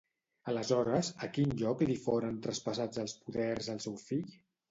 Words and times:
Aleshores, 0.51 1.09
a 1.25 1.29
quin 1.35 1.51
lloc 1.59 1.83
li 1.91 1.97
foren 2.07 2.41
traspassats 2.47 3.03
els 3.05 3.15
poders 3.27 3.71
al 3.77 3.85
seu 3.89 4.01
fill? 4.07 4.27